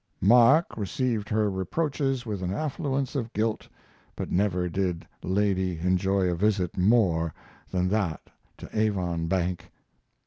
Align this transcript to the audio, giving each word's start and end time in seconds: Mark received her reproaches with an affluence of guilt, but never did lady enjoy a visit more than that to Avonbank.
Mark 0.19 0.75
received 0.77 1.29
her 1.29 1.47
reproaches 1.51 2.25
with 2.25 2.41
an 2.41 2.51
affluence 2.51 3.13
of 3.13 3.31
guilt, 3.33 3.67
but 4.15 4.31
never 4.31 4.67
did 4.67 5.07
lady 5.21 5.77
enjoy 5.77 6.27
a 6.27 6.33
visit 6.33 6.75
more 6.75 7.31
than 7.69 7.87
that 7.89 8.21
to 8.57 8.65
Avonbank. 8.75 9.65